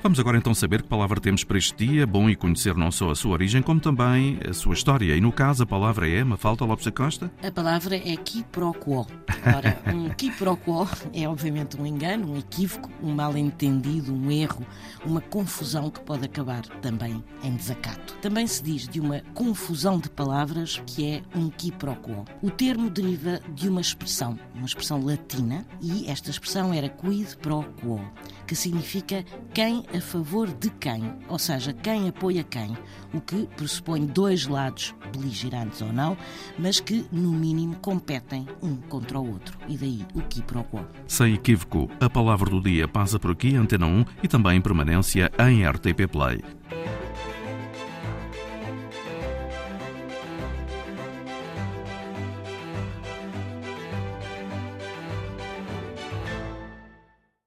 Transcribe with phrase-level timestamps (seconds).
[0.00, 2.06] Vamos agora então saber que palavra temos para este dia.
[2.06, 5.14] Bom e conhecer não só a sua origem, como também a sua história.
[5.16, 7.30] E no caso, a palavra é Mafalda Lopes da Costa?
[7.42, 9.06] A palavra é quiproquo.
[9.56, 14.66] Ora, um quiproquo é obviamente um engano, um equívoco, um mal-entendido, um erro,
[15.04, 18.14] uma confusão que pode acabar também em desacato.
[18.20, 22.24] Também se diz de uma confusão de palavras que é um quiproquo.
[22.42, 27.64] O termo deriva de uma expressão, uma expressão latina, e esta expressão era quid pro
[27.80, 28.00] quo,
[28.46, 32.76] que significa quem a favor de quem, ou seja, quem apoia quem,
[33.12, 36.16] o que pressupõe dois lados, beligerantes ou não,
[36.58, 39.37] mas que, no mínimo, competem um contra o outro.
[39.68, 40.80] E daí o quiproquo.
[41.06, 45.30] Sem equívoco, a palavra do dia passa por aqui, Antena 1 e também em permanência
[45.38, 46.42] em RTP Play.